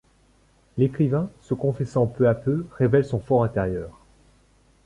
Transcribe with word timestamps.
L'écrivain 0.77 1.29
se 1.41 1.53
confessant 1.53 2.07
peu 2.07 2.27
à 2.27 2.33
peu 2.33 2.65
révèle 2.75 3.05
son 3.05 3.19
for 3.19 3.43
intérieur. 3.43 4.01